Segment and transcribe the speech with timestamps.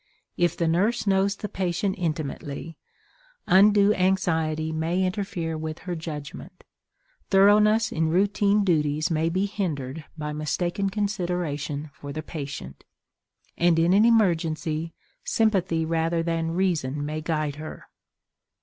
[0.35, 2.75] If the nurse knows the patient intimately,
[3.45, 6.63] undue anxiety may interfere with her judgment;
[7.29, 12.83] thoroughness in routine duties may be hindered by mistaken consideration for the patient;
[13.59, 17.85] and in an emergency sympathy rather than reason may guide her.